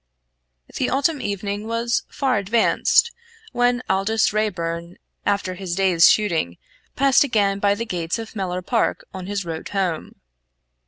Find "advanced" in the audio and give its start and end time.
2.39-3.11